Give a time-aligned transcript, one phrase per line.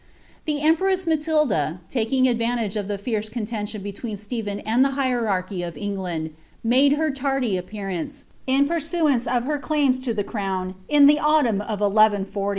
[0.45, 5.61] The empress Matilda, taking advantage of the fierce contention be tween Stephen and the hierarchy
[5.61, 6.31] of England,
[6.63, 11.61] made her lardy appearaDU, in pursuance of her claims lo the crown, in the autumn
[11.61, 12.49] of 1 14i>.